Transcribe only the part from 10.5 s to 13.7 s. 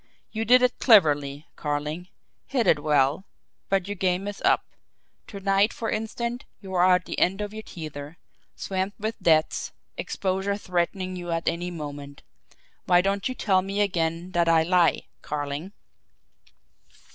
threatening you at any moment. Why don't you tell